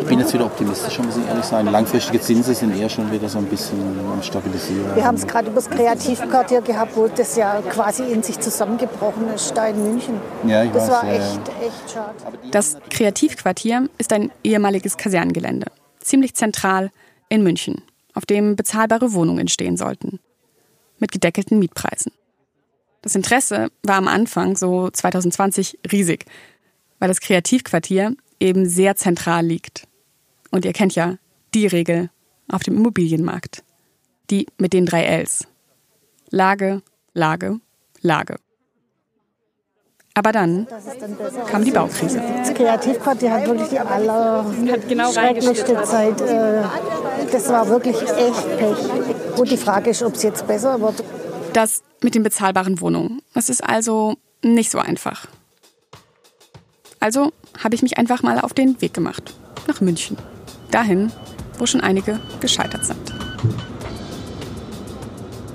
Ich 0.00 0.06
bin 0.06 0.18
jetzt 0.18 0.32
wieder 0.32 0.46
optimistischer, 0.46 1.02
muss 1.02 1.18
ich 1.18 1.26
ehrlich 1.26 1.44
sein. 1.44 1.66
Langfristige 1.66 2.18
Zinsen 2.18 2.54
sind 2.54 2.74
eher 2.74 2.88
schon 2.88 3.12
wieder 3.12 3.28
so 3.28 3.38
ein 3.38 3.44
bisschen 3.44 3.78
am 4.10 4.22
Stabilisieren. 4.22 4.94
Wir 4.94 5.04
haben 5.04 5.16
es 5.16 5.26
gerade 5.26 5.48
über 5.48 5.56
das 5.56 5.68
Kreativquartier 5.68 6.62
gehabt, 6.62 6.96
wo 6.96 7.08
das 7.08 7.36
ja 7.36 7.60
quasi 7.68 8.04
in 8.04 8.22
sich 8.22 8.40
zusammengebrochen 8.40 9.28
ist, 9.34 9.52
da 9.54 9.66
in 9.66 9.82
München. 9.82 10.18
Ja, 10.46 10.64
ich 10.64 10.72
das 10.72 10.84
weiß, 10.84 10.90
war 10.90 11.04
ja, 11.04 11.12
ja. 11.12 11.18
echt, 11.18 11.40
echt 11.60 11.92
schade. 11.92 12.14
Das 12.50 12.78
Kreativquartier 12.88 13.88
ist 13.98 14.12
ein 14.14 14.30
ehemaliges 14.42 14.96
Kasernengelände, 14.96 15.66
ziemlich 16.00 16.34
zentral 16.34 16.90
in 17.28 17.42
München, 17.42 17.82
auf 18.14 18.24
dem 18.24 18.56
bezahlbare 18.56 19.12
Wohnungen 19.12 19.40
entstehen 19.40 19.76
sollten. 19.76 20.20
Mit 20.98 21.12
gedeckelten 21.12 21.58
Mietpreisen. 21.58 22.12
Das 23.06 23.14
Interesse 23.14 23.68
war 23.84 23.98
am 23.98 24.08
Anfang, 24.08 24.56
so 24.56 24.90
2020, 24.90 25.78
riesig, 25.92 26.24
weil 26.98 27.06
das 27.06 27.20
Kreativquartier 27.20 28.16
eben 28.40 28.68
sehr 28.68 28.96
zentral 28.96 29.46
liegt. 29.46 29.86
Und 30.50 30.64
ihr 30.64 30.72
kennt 30.72 30.96
ja 30.96 31.14
die 31.54 31.68
Regel 31.68 32.10
auf 32.50 32.64
dem 32.64 32.74
Immobilienmarkt. 32.74 33.62
Die 34.28 34.48
mit 34.58 34.72
den 34.72 34.86
drei 34.86 35.04
Ls. 35.04 35.46
Lage, 36.30 36.82
Lage, 37.14 37.60
Lage. 38.00 38.38
Aber 40.14 40.32
dann 40.32 40.66
kam 41.48 41.64
die 41.64 41.70
Baukrise. 41.70 42.20
Das 42.38 42.54
Kreativquartier 42.54 43.30
hat 43.30 43.46
wirklich 43.46 43.68
die 43.68 43.76
genau 44.88 45.10
allerschrecklichste 45.10 45.80
Zeit. 45.84 46.20
äh, 46.22 46.62
Das 47.30 47.48
war 47.50 47.68
wirklich 47.68 48.02
echt 48.02 48.58
Pech. 48.58 49.38
Und 49.38 49.48
die 49.48 49.56
Frage 49.56 49.90
ist, 49.90 50.02
ob 50.02 50.14
es 50.14 50.24
jetzt 50.24 50.44
besser 50.48 50.80
wird. 50.80 51.04
Das 51.56 51.82
mit 52.02 52.14
den 52.14 52.22
bezahlbaren 52.22 52.82
Wohnungen. 52.82 53.22
Das 53.32 53.48
ist 53.48 53.64
also 53.64 54.16
nicht 54.44 54.70
so 54.70 54.78
einfach. 54.78 55.26
Also 57.00 57.32
habe 57.64 57.74
ich 57.74 57.80
mich 57.80 57.96
einfach 57.96 58.22
mal 58.22 58.38
auf 58.40 58.52
den 58.52 58.78
Weg 58.82 58.92
gemacht. 58.92 59.34
Nach 59.66 59.80
München. 59.80 60.18
Dahin, 60.70 61.10
wo 61.56 61.64
schon 61.64 61.80
einige 61.80 62.20
gescheitert 62.40 62.84
sind. 62.84 63.14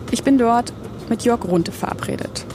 Ich 0.10 0.24
bin 0.24 0.40
dort 0.40 0.74
mit 1.08 1.22
Jörg 1.22 1.46
Runte 1.46 1.72
verabredet. 1.72 2.48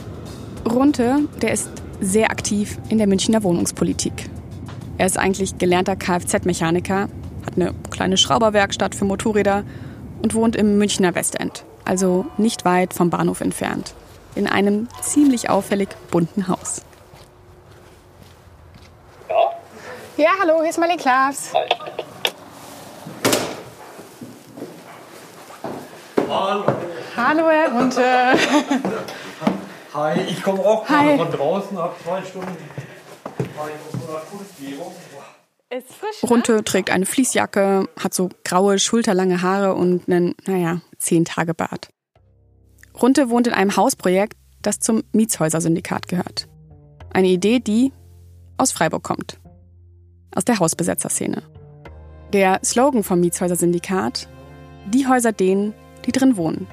Runte, 0.69 1.19
der 1.41 1.53
ist 1.53 1.69
sehr 2.01 2.31
aktiv 2.31 2.77
in 2.89 2.97
der 2.97 3.07
Münchner 3.07 3.43
Wohnungspolitik. 3.43 4.29
Er 4.97 5.05
ist 5.05 5.17
eigentlich 5.17 5.57
gelernter 5.57 5.95
Kfz-Mechaniker, 5.95 7.07
hat 7.45 7.55
eine 7.55 7.73
kleine 7.91 8.17
Schrauberwerkstatt 8.17 8.93
für 8.93 9.05
Motorräder 9.05 9.63
und 10.21 10.33
wohnt 10.33 10.57
im 10.57 10.77
Münchner 10.77 11.15
Westend, 11.15 11.63
also 11.87 12.25
nicht 12.37 12.65
weit 12.65 12.93
vom 12.93 13.09
Bahnhof 13.09 13.41
entfernt, 13.41 13.93
in 14.35 14.47
einem 14.47 14.87
ziemlich 15.01 15.49
auffällig 15.49 15.89
bunten 16.11 16.47
Haus. 16.47 16.81
Ja, 20.17 20.31
hallo, 20.41 20.61
hier 20.61 20.69
ist 20.69 20.79
Marlene 20.79 20.99
Klaas. 20.99 21.51
Hallo. 26.27 26.65
Hallo, 27.15 27.49
Herr 27.49 27.71
Runte. 27.71 28.03
Hi, 29.93 30.19
ich 30.21 30.43
komme 30.43 30.59
auch 30.59 30.87
Hi. 30.89 31.15
gerade 31.15 31.17
von 31.17 31.31
draußen, 31.31 31.77
habe 31.77 31.93
zwei 32.03 32.21
Stunden 32.23 32.57
war 33.57 33.69
ich 33.69 33.75
Runte 36.23 36.63
trägt 36.63 36.89
eine 36.89 37.05
Fließjacke, 37.05 37.89
hat 37.99 38.13
so 38.13 38.29
graue, 38.45 38.79
schulterlange 38.79 39.41
Haare 39.41 39.75
und 39.75 40.07
einen, 40.07 40.33
naja, 40.45 40.81
zehn 40.97 41.25
Tage 41.25 41.53
Bart. 41.53 41.89
Runte 43.01 43.29
wohnt 43.29 43.47
in 43.47 43.53
einem 43.53 43.75
Hausprojekt, 43.75 44.37
das 44.61 44.79
zum 44.79 45.03
Mietshäuser-Syndikat 45.11 46.07
gehört. 46.07 46.47
Eine 47.13 47.27
Idee, 47.27 47.59
die 47.59 47.91
aus 48.57 48.71
Freiburg 48.71 49.03
kommt. 49.03 49.39
Aus 50.33 50.45
der 50.45 50.59
Hausbesetzerszene. 50.59 51.43
Der 52.33 52.59
Slogan 52.63 53.03
vom 53.03 53.19
Mietshäuser-Syndikat: 53.19 54.27
Die 54.87 55.07
Häuser 55.07 55.31
denen, 55.31 55.73
die 56.05 56.11
drin 56.11 56.37
wohnen. 56.37 56.67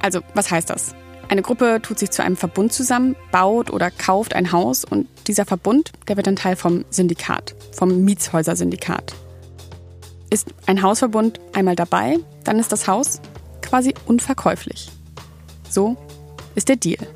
Also, 0.00 0.20
was 0.34 0.50
heißt 0.50 0.70
das? 0.70 0.94
Eine 1.28 1.42
Gruppe 1.42 1.80
tut 1.82 1.98
sich 1.98 2.10
zu 2.10 2.22
einem 2.22 2.36
Verbund 2.36 2.72
zusammen, 2.72 3.14
baut 3.30 3.70
oder 3.70 3.90
kauft 3.90 4.34
ein 4.34 4.50
Haus 4.50 4.84
und 4.84 5.06
dieser 5.26 5.44
Verbund, 5.44 5.92
der 6.08 6.16
wird 6.16 6.26
dann 6.26 6.36
Teil 6.36 6.56
vom 6.56 6.86
Syndikat, 6.88 7.54
vom 7.72 8.02
Mietshäuser-Syndikat. 8.04 9.14
Ist 10.30 10.48
ein 10.66 10.80
Hausverbund 10.82 11.38
einmal 11.52 11.76
dabei, 11.76 12.18
dann 12.44 12.58
ist 12.58 12.72
das 12.72 12.88
Haus 12.88 13.20
quasi 13.60 13.92
unverkäuflich. 14.06 14.90
So 15.68 15.98
ist 16.54 16.70
der 16.70 16.76
Deal. 16.76 17.06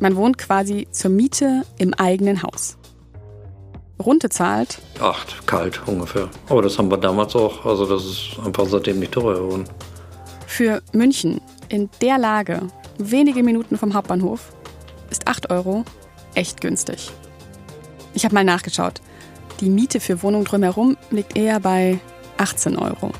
Man 0.00 0.16
wohnt 0.16 0.38
quasi 0.38 0.88
zur 0.90 1.12
Miete 1.12 1.62
im 1.78 1.94
eigenen 1.94 2.42
Haus. 2.42 2.76
Runte 4.04 4.30
zahlt, 4.30 4.78
Acht, 5.00 5.46
kalt 5.46 5.80
ungefähr. 5.86 6.28
Aber 6.48 6.62
das 6.62 6.78
haben 6.78 6.90
wir 6.90 6.98
damals 6.98 7.34
auch. 7.36 7.64
Also 7.64 7.86
das 7.86 8.04
ist 8.04 8.38
einfach 8.44 8.66
seitdem 8.66 9.00
nicht 9.00 9.12
teurer 9.12 9.34
geworden. 9.34 9.64
Für 10.58 10.82
München 10.92 11.40
in 11.68 11.88
der 12.02 12.18
Lage, 12.18 12.66
wenige 12.98 13.44
Minuten 13.44 13.78
vom 13.78 13.94
Hauptbahnhof, 13.94 14.52
ist 15.08 15.28
8 15.28 15.50
Euro 15.50 15.84
echt 16.34 16.60
günstig. 16.60 17.12
Ich 18.12 18.24
habe 18.24 18.34
mal 18.34 18.42
nachgeschaut. 18.42 19.00
Die 19.60 19.70
Miete 19.70 20.00
für 20.00 20.20
Wohnungen 20.20 20.46
drumherum 20.46 20.96
liegt 21.12 21.36
eher 21.36 21.60
bei 21.60 22.00
18 22.38 22.76
Euro. 22.76 23.12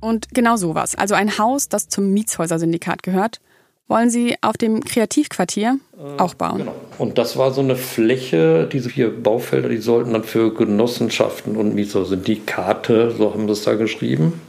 Und 0.00 0.30
genau 0.30 0.56
sowas, 0.56 0.94
also 0.94 1.14
ein 1.14 1.36
Haus, 1.36 1.68
das 1.68 1.88
zum 1.88 2.14
Mietshäuser-Syndikat 2.14 3.02
gehört, 3.02 3.42
wollen 3.88 4.10
sie 4.10 4.36
auf 4.40 4.56
dem 4.56 4.82
Kreativquartier 4.82 5.78
auch 6.18 6.34
bauen. 6.34 6.68
Und 6.98 7.18
das 7.18 7.36
war 7.36 7.52
so 7.52 7.60
eine 7.60 7.76
Fläche, 7.76 8.68
diese 8.70 8.90
vier 8.90 9.10
Baufelder, 9.10 9.68
die 9.68 9.78
sollten 9.78 10.12
dann 10.12 10.24
für 10.24 10.52
Genossenschaften 10.52 11.56
und 11.56 11.74
Mietsyndikate, 11.74 13.12
so 13.16 13.32
haben 13.32 13.46
sie 13.46 13.52
es 13.52 13.62
da 13.62 13.74
geschrieben. 13.74 14.40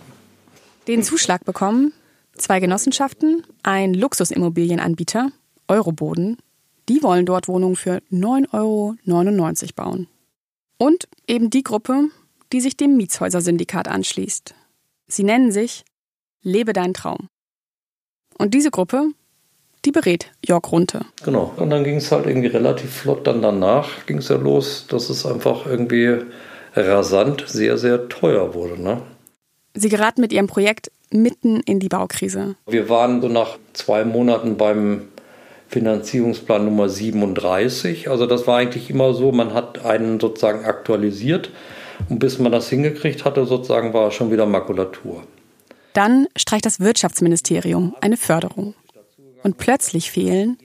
Den 0.88 1.04
Zuschlag 1.04 1.46
bekommen 1.46 1.94
zwei 2.38 2.60
Genossenschaften, 2.60 3.44
ein 3.64 3.94
Luxusimmobilienanbieter, 3.94 5.32
Euroboden. 5.68 6.38
Die 6.90 7.04
wollen 7.04 7.26
dort 7.26 7.48
Wohnungen 7.48 7.76
für 7.76 8.02
9,99 8.12 8.54
Euro 8.54 8.96
bauen. 9.76 10.08
Und 10.78 11.08
eben 11.28 11.50
die 11.50 11.64
Gruppe, 11.64 12.10
die 12.54 12.62
sich 12.62 12.78
dem 12.78 12.96
Mietshäuser-Syndikat 12.98 13.88
anschließt. 13.88 14.56
Sie 15.08 15.24
nennen 15.24 15.52
sich 15.52 15.84
Lebe 16.42 16.72
dein 16.72 16.94
Traum. 16.94 17.28
Und 18.38 18.54
diese 18.54 18.72
Gruppe 18.72 19.10
die 19.86 19.92
berät 19.92 20.32
Jörg 20.46 20.72
Runte. 20.72 21.02
Genau. 21.24 21.54
Und 21.58 21.70
dann 21.70 21.84
ging 21.84 21.98
es 21.98 22.12
halt 22.12 22.26
irgendwie 22.26 22.48
relativ 22.48 22.94
flott 22.94 23.28
dann 23.28 23.42
danach, 23.42 24.06
ging 24.06 24.18
es 24.18 24.30
ja 24.30 24.36
los, 24.36 24.86
dass 24.90 25.10
es 25.10 25.26
einfach 25.26 25.66
irgendwie 25.66 26.20
rasant 26.76 27.46
sehr, 27.48 27.78
sehr 27.78 28.10
teuer 28.10 28.54
wurde. 28.54 28.82
Ne? 28.82 29.02
Sie 29.74 29.90
geraten 29.90 30.22
mit 30.22 30.34
ihrem 30.34 30.48
Projekt 30.48 30.92
mitten 31.12 31.62
in 31.62 31.80
die 31.80 31.90
Baukrise. 31.90 32.56
Wir 32.68 32.90
waren 32.90 33.22
so 33.22 33.28
nach 33.28 33.58
zwei 33.74 34.04
Monaten 34.04 34.58
beim 34.58 35.08
Finanzierungsplan 35.70 36.66
Nummer 36.66 36.90
37. 36.90 38.10
Also 38.10 38.26
das 38.26 38.48
war 38.48 38.58
eigentlich 38.58 38.90
immer 38.90 39.14
so, 39.14 39.32
man 39.32 39.54
hat 39.54 39.86
einen 39.86 40.20
sozusagen 40.20 40.66
aktualisiert 40.66 41.52
und 42.10 42.20
bis 42.20 42.40
man 42.40 42.52
das 42.52 42.70
hingekriegt 42.70 43.26
hatte, 43.26 43.46
sozusagen 43.46 43.94
war 43.94 44.12
schon 44.12 44.32
wieder 44.32 44.46
Makulatur. 44.46 45.24
Dann 45.94 46.28
streicht 46.36 46.66
das 46.66 46.80
Wirtschaftsministerium 46.80 47.96
eine 48.02 48.18
Förderung. 48.18 48.76
Und 49.44 49.58
plötzlich 49.58 50.12
fehlen 50.12 50.58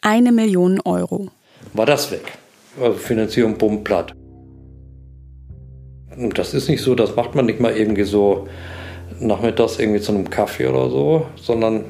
eine 0.00 0.32
Million 0.32 0.80
Euro. 0.84 1.28
War 1.72 1.86
das 1.86 2.10
weg? 2.10 2.32
Also 2.80 2.98
Finanzierung 2.98 3.58
bumm 3.58 3.84
platt. 3.84 4.14
Und 6.16 6.38
das 6.38 6.54
ist 6.54 6.68
nicht 6.68 6.82
so, 6.82 6.94
das 6.94 7.16
macht 7.16 7.34
man 7.34 7.46
nicht 7.46 7.60
mal 7.60 7.76
irgendwie 7.76 8.04
so 8.04 8.46
nachmittags 9.18 9.78
irgendwie 9.78 10.00
zu 10.00 10.12
einem 10.12 10.28
Kaffee 10.28 10.66
oder 10.66 10.90
so, 10.90 11.26
sondern 11.36 11.84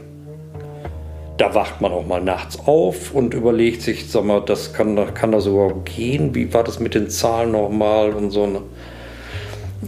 da 1.39 1.55
wacht 1.55 1.81
man 1.81 1.91
auch 1.93 2.07
mal 2.07 2.23
nachts 2.23 2.59
auf 2.67 3.15
und 3.15 3.35
überlegt 3.35 3.83
sich, 3.83 4.11
sag 4.11 4.25
mal, 4.25 4.41
das 4.41 4.75
kann, 4.75 4.97
kann 5.15 5.33
das 5.33 5.47
überhaupt 5.47 5.87
gehen? 5.87 6.35
Wie 6.35 6.53
war 6.53 6.63
das 6.63 6.79
mit 6.79 6.95
den 6.95 7.11
Zahlen 7.11 7.53
nochmal 7.53 8.13
und 8.13 8.31
so? 8.31 8.47
Ne? 8.47 8.63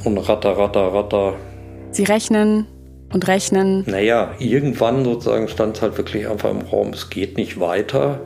Und 0.05 0.19
ratter, 0.19 0.57
ratter, 0.57 0.93
ratter. 0.93 1.35
Sie 1.93 2.05
rechnen 2.05 2.67
und 3.14 3.28
rechnen. 3.28 3.85
Naja, 3.87 4.35
irgendwann 4.40 5.04
sozusagen 5.04 5.49
stand 5.49 5.76
es 5.76 5.83
halt 5.83 5.97
wirklich 5.97 6.28
einfach 6.28 6.50
im 6.50 6.62
Raum, 6.62 6.88
es 6.88 7.09
geht 7.11 7.37
nicht 7.37 7.61
weiter. 7.61 8.21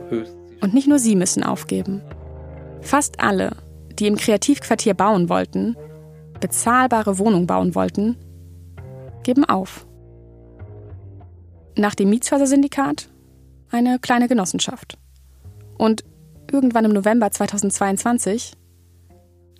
Und 0.61 0.73
nicht 0.73 0.87
nur 0.87 0.97
sie 0.97 1.15
müssen 1.15 1.43
aufgeben. 1.43 2.01
Fast 2.81 3.19
alle, 3.19 3.51
die 3.99 4.07
im 4.07 4.17
Kreativquartier 4.17 4.95
bauen 4.95 5.29
wollten, 5.29 5.77
bezahlbare 6.39 7.19
Wohnungen 7.19 7.45
bauen 7.45 7.75
wollten, 7.75 8.17
geben 9.23 9.45
auf. 9.45 9.85
Nach 11.77 11.93
dem 11.93 12.09
Mietshäuser-Syndikat 12.09 13.09
eine 13.69 13.99
kleine 13.99 14.27
Genossenschaft. 14.27 14.97
Und 15.77 16.03
irgendwann 16.51 16.85
im 16.85 16.93
November 16.93 17.29
2022 17.29 18.53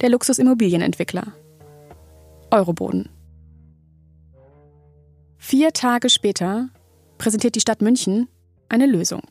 der 0.02 0.10
Luxusimmobilienentwickler 0.10 1.34
Euroboden. 2.50 3.10
Vier 5.42 5.72
Tage 5.72 6.10
später 6.10 6.70
präsentiert 7.18 7.56
die 7.56 7.62
Stadt 7.62 7.82
München 7.82 8.28
eine 8.68 8.86
Lösung. 8.86 9.24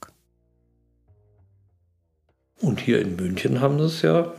Und 2.60 2.80
hier 2.80 3.00
in 3.00 3.14
München 3.14 3.60
haben 3.60 3.78
sie 3.78 3.84
es 3.84 4.02
ja, 4.02 4.32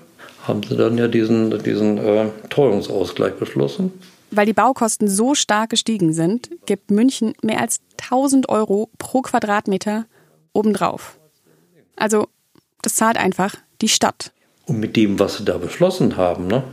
haben 0.43 0.63
sie 0.63 0.75
dann 0.75 0.97
ja 0.97 1.07
diesen, 1.07 1.63
diesen 1.63 1.97
äh, 1.99 2.29
Teuerungsausgleich 2.49 3.35
beschlossen. 3.35 3.93
Weil 4.31 4.47
die 4.47 4.53
Baukosten 4.53 5.07
so 5.07 5.35
stark 5.35 5.69
gestiegen 5.69 6.11
sind, 6.11 6.49
gibt 6.65 6.91
München 6.91 7.33
mehr 7.43 7.61
als 7.61 7.79
1000 8.01 8.49
Euro 8.49 8.89
pro 8.97 9.21
Quadratmeter 9.21 10.05
obendrauf. 10.53 11.17
Also, 11.95 12.27
das 12.81 12.95
zahlt 12.95 13.17
einfach 13.17 13.55
die 13.81 13.89
Stadt. 13.89 14.33
Und 14.65 14.79
mit 14.79 14.95
dem, 14.95 15.19
was 15.19 15.38
sie 15.38 15.45
da 15.45 15.57
beschlossen 15.57 16.17
haben, 16.17 16.47
ne, 16.47 16.63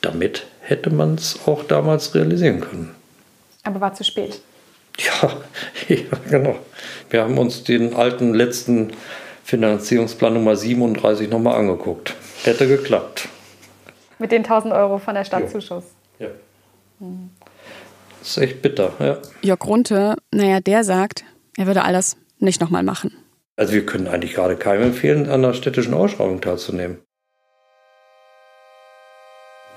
damit 0.00 0.46
hätte 0.60 0.90
man 0.90 1.14
es 1.14 1.40
auch 1.46 1.64
damals 1.64 2.14
realisieren 2.14 2.60
können. 2.60 2.94
Aber 3.64 3.80
war 3.80 3.94
zu 3.94 4.04
spät. 4.04 4.40
Ja, 4.98 5.30
ja, 5.88 6.18
genau. 6.28 6.58
Wir 7.08 7.22
haben 7.22 7.38
uns 7.38 7.64
den 7.64 7.94
alten 7.94 8.34
letzten 8.34 8.92
Finanzierungsplan 9.44 10.34
Nummer 10.34 10.56
37 10.56 11.28
nochmal 11.28 11.56
angeguckt. 11.56 12.14
Hätte 12.44 12.68
geklappt. 12.68 13.28
Mit 14.18 14.32
den 14.32 14.42
1000 14.42 14.72
Euro 14.74 14.98
von 14.98 15.14
der 15.14 15.24
Stadtzuschuss. 15.24 15.84
Ja. 16.18 16.28
Das 18.20 18.28
ist 18.28 18.36
echt 18.38 18.62
bitter, 18.62 18.92
ja. 18.98 19.18
Jörg 19.42 19.64
Runte, 19.64 20.16
naja, 20.30 20.60
der 20.60 20.84
sagt, 20.84 21.24
er 21.56 21.66
würde 21.66 21.82
all 21.82 21.94
das 21.94 22.16
nicht 22.38 22.60
nochmal 22.60 22.82
machen. 22.82 23.16
Also 23.56 23.72
wir 23.72 23.84
können 23.84 24.06
eigentlich 24.06 24.34
gerade 24.34 24.56
keinem 24.56 24.84
empfehlen, 24.84 25.28
an 25.28 25.42
der 25.42 25.54
städtischen 25.54 25.94
Ausschreibung 25.94 26.40
teilzunehmen. 26.40 26.98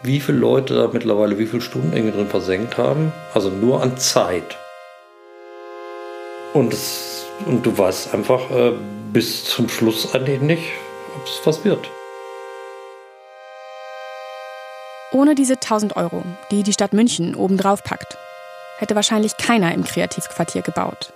Wie 0.06 0.20
viele 0.20 0.38
Leute 0.38 0.76
da 0.76 0.90
mittlerweile 0.92 1.40
wie 1.40 1.46
viele 1.46 1.62
Stunden 1.62 1.94
irgendwie 1.94 2.18
drin 2.18 2.28
versenkt 2.28 2.78
haben, 2.78 3.14
also 3.34 3.50
nur 3.50 3.82
an 3.82 3.98
Zeit. 3.98 4.58
Und, 6.54 6.74
es, 6.74 7.26
und 7.46 7.66
du 7.66 7.78
weißt 7.78 8.14
einfach 8.14 8.52
äh, 8.52 8.74
bis 9.14 9.46
zum 9.46 9.70
Schluss 9.70 10.14
eigentlich 10.14 10.42
nicht, 10.42 10.64
ob 11.16 11.26
es 11.26 11.40
was 11.46 11.64
wird. 11.64 11.90
Ohne 15.14 15.36
diese 15.36 15.54
1000 15.54 15.96
Euro, 15.96 16.24
die 16.52 16.64
die 16.64 16.74
Stadt 16.74 16.92
München 16.92 17.34
obendrauf 17.34 17.82
packt, 17.82 18.18
hätte 18.80 18.96
wahrscheinlich 18.96 19.38
keiner 19.38 19.74
im 19.74 19.86
Kreativquartier 19.86 20.64
gebaut. 20.64 21.14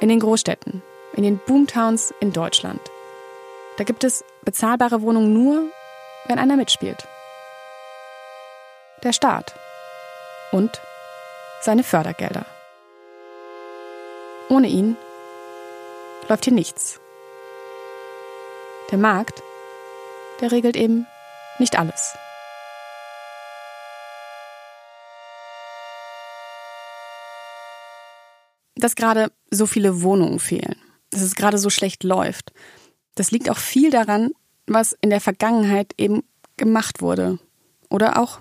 In 0.00 0.08
den 0.08 0.18
Großstädten, 0.18 0.82
in 1.14 1.22
den 1.22 1.38
Boomtowns 1.46 2.12
in 2.18 2.32
Deutschland, 2.32 2.80
da 3.78 3.84
gibt 3.84 4.04
es 4.04 4.24
bezahlbare 4.44 5.00
Wohnungen 5.00 5.32
nur, 5.32 5.70
wenn 6.26 6.38
einer 6.38 6.56
mitspielt. 6.56 7.08
Der 9.02 9.12
Staat 9.12 9.54
und 10.52 10.80
seine 11.62 11.84
Fördergelder. 11.84 12.44
Ohne 14.50 14.68
ihn 14.68 14.96
läuft 16.28 16.44
hier 16.44 16.54
nichts. 16.54 17.00
Der 18.90 18.98
Markt 18.98 19.42
der 20.40 20.52
regelt 20.52 20.76
eben 20.76 21.06
nicht 21.58 21.78
alles. 21.78 22.14
Dass 28.76 28.94
gerade 28.94 29.32
so 29.50 29.66
viele 29.66 30.02
Wohnungen 30.02 30.38
fehlen, 30.38 30.76
dass 31.10 31.22
es 31.22 31.34
gerade 31.34 31.58
so 31.58 31.70
schlecht 31.70 32.04
läuft, 32.04 32.52
das 33.18 33.30
liegt 33.30 33.50
auch 33.50 33.58
viel 33.58 33.90
daran, 33.90 34.30
was 34.66 34.96
in 35.00 35.10
der 35.10 35.20
Vergangenheit 35.20 35.92
eben 35.98 36.22
gemacht 36.56 37.00
wurde 37.00 37.38
oder 37.88 38.20
auch 38.20 38.38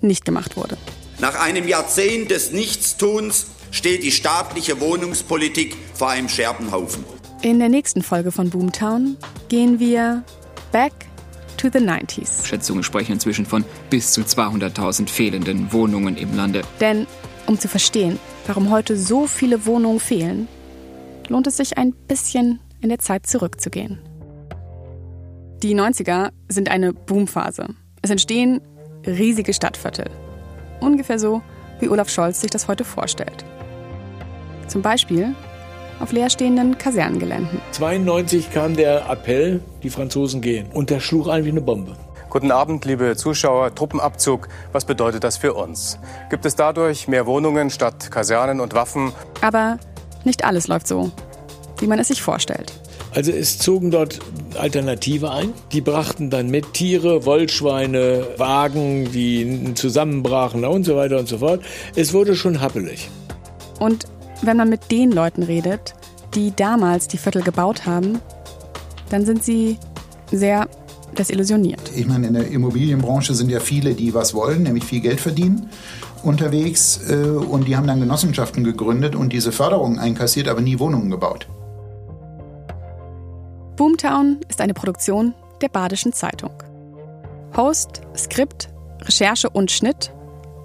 nicht 0.00 0.24
gemacht 0.24 0.56
wurde. 0.56 0.76
Nach 1.20 1.40
einem 1.40 1.66
Jahrzehnt 1.66 2.30
des 2.30 2.52
Nichtstuns 2.52 3.46
steht 3.70 4.02
die 4.02 4.12
staatliche 4.12 4.80
Wohnungspolitik 4.80 5.76
vor 5.94 6.10
einem 6.10 6.28
Scherbenhaufen. 6.28 7.04
In 7.42 7.58
der 7.58 7.68
nächsten 7.68 8.02
Folge 8.02 8.32
von 8.32 8.50
Boomtown 8.50 9.16
gehen 9.48 9.78
wir 9.78 10.24
back 10.72 10.92
to 11.56 11.68
the 11.72 11.78
90s. 11.78 12.46
Schätzungen 12.46 12.82
sprechen 12.82 13.12
inzwischen 13.12 13.46
von 13.46 13.64
bis 13.90 14.12
zu 14.12 14.22
200.000 14.22 15.08
fehlenden 15.08 15.72
Wohnungen 15.72 16.16
im 16.16 16.36
Lande. 16.36 16.62
Denn 16.80 17.06
um 17.46 17.58
zu 17.58 17.68
verstehen, 17.68 18.18
warum 18.46 18.70
heute 18.70 18.96
so 18.96 19.26
viele 19.26 19.66
Wohnungen 19.66 20.00
fehlen, 20.00 20.48
lohnt 21.28 21.46
es 21.46 21.58
sich 21.58 21.78
ein 21.78 21.92
bisschen 21.92 22.60
in 22.84 22.90
der 22.90 22.98
Zeit 22.98 23.26
zurückzugehen. 23.26 23.98
Die 25.62 25.74
90er 25.74 26.30
sind 26.48 26.70
eine 26.70 26.92
Boomphase. 26.92 27.68
Es 28.02 28.10
entstehen 28.10 28.60
riesige 29.06 29.54
Stadtviertel. 29.54 30.10
Ungefähr 30.80 31.18
so, 31.18 31.40
wie 31.80 31.88
Olaf 31.88 32.10
Scholz 32.10 32.42
sich 32.42 32.50
das 32.50 32.68
heute 32.68 32.84
vorstellt. 32.84 33.44
Zum 34.68 34.82
Beispiel 34.82 35.34
auf 35.98 36.12
leerstehenden 36.12 36.76
Kasernengeländen. 36.76 37.58
92 37.72 38.52
kam 38.52 38.76
der 38.76 39.08
Appell, 39.08 39.62
die 39.82 39.90
Franzosen 39.90 40.42
gehen. 40.42 40.66
Und 40.72 40.90
der 40.90 41.00
schlug 41.00 41.28
ein 41.28 41.46
wie 41.46 41.50
eine 41.50 41.62
Bombe. 41.62 41.96
Guten 42.28 42.50
Abend, 42.50 42.84
liebe 42.84 43.16
Zuschauer. 43.16 43.74
Truppenabzug, 43.74 44.48
was 44.72 44.84
bedeutet 44.84 45.24
das 45.24 45.38
für 45.38 45.54
uns? 45.54 45.98
Gibt 46.28 46.44
es 46.44 46.54
dadurch 46.54 47.08
mehr 47.08 47.24
Wohnungen 47.24 47.70
statt 47.70 48.10
Kasernen 48.10 48.60
und 48.60 48.74
Waffen? 48.74 49.12
Aber 49.40 49.78
nicht 50.24 50.44
alles 50.44 50.68
läuft 50.68 50.86
so, 50.86 51.12
wie 51.78 51.86
man 51.86 51.98
es 51.98 52.08
sich 52.08 52.22
vorstellt. 52.22 52.72
Also 53.14 53.30
es 53.30 53.58
zogen 53.58 53.90
dort 53.90 54.18
Alternative 54.58 55.30
ein. 55.30 55.52
Die 55.72 55.80
brachten 55.80 56.30
dann 56.30 56.48
mit 56.50 56.74
Tiere, 56.74 57.24
Wollschweine, 57.24 58.26
Wagen, 58.38 59.10
die 59.12 59.72
zusammenbrachen 59.74 60.64
und 60.64 60.84
so 60.84 60.96
weiter 60.96 61.18
und 61.18 61.28
so 61.28 61.38
fort. 61.38 61.62
Es 61.94 62.12
wurde 62.12 62.34
schon 62.34 62.60
happelig. 62.60 63.08
Und 63.78 64.06
wenn 64.42 64.56
man 64.56 64.68
mit 64.68 64.90
den 64.90 65.12
Leuten 65.12 65.42
redet, 65.42 65.94
die 66.34 66.52
damals 66.54 67.06
die 67.06 67.18
Viertel 67.18 67.42
gebaut 67.42 67.86
haben, 67.86 68.20
dann 69.10 69.24
sind 69.24 69.44
sie 69.44 69.78
sehr 70.32 70.68
desillusioniert. 71.16 71.92
Ich 71.94 72.06
meine, 72.06 72.26
in 72.26 72.34
der 72.34 72.48
Immobilienbranche 72.48 73.34
sind 73.34 73.48
ja 73.50 73.60
viele, 73.60 73.94
die 73.94 74.12
was 74.12 74.34
wollen, 74.34 74.64
nämlich 74.64 74.84
viel 74.84 75.00
Geld 75.00 75.20
verdienen 75.20 75.70
unterwegs 76.24 77.00
äh, 77.08 77.14
und 77.14 77.68
die 77.68 77.76
haben 77.76 77.86
dann 77.86 78.00
Genossenschaften 78.00 78.64
gegründet 78.64 79.14
und 79.14 79.32
diese 79.32 79.52
Förderungen 79.52 79.98
einkassiert, 79.98 80.48
aber 80.48 80.60
nie 80.60 80.78
Wohnungen 80.78 81.10
gebaut. 81.10 81.46
Boomtown 83.76 84.40
ist 84.48 84.60
eine 84.60 84.72
Produktion 84.72 85.34
der 85.60 85.68
Badischen 85.68 86.12
Zeitung. 86.12 86.52
Host, 87.56 88.02
Skript, 88.16 88.68
Recherche 89.02 89.50
und 89.50 89.70
Schnitt 89.70 90.12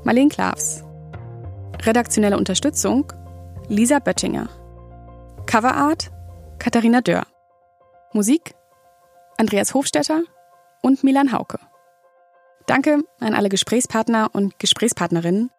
Marlene 0.03 0.29
Klavs. 0.29 0.83
Redaktionelle 1.81 2.37
Unterstützung 2.37 3.11
Lisa 3.67 3.99
Böttinger. 3.99 4.47
Coverart 5.47 6.11
Katharina 6.59 7.01
Dörr. 7.01 7.25
Musik 8.13 8.53
Andreas 9.37 9.73
Hofstetter 9.73 10.21
und 10.81 11.03
Milan 11.03 11.31
Hauke. 11.31 11.59
Danke 12.67 12.99
an 13.19 13.33
alle 13.33 13.49
Gesprächspartner 13.49 14.29
und 14.33 14.59
Gesprächspartnerinnen, 14.59 15.49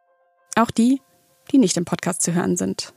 auch 0.54 0.70
die, 0.70 1.02
die 1.50 1.58
nicht 1.58 1.76
im 1.76 1.84
Podcast 1.84 2.22
zu 2.22 2.32
hören 2.32 2.56
sind. 2.56 2.92